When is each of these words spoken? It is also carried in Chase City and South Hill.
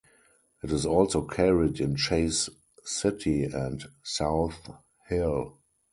It 0.63 0.71
is 0.71 0.83
also 0.83 1.21
carried 1.27 1.79
in 1.79 1.95
Chase 1.95 2.49
City 2.83 3.43
and 3.43 3.85
South 4.03 4.57
Hill. 5.07 5.59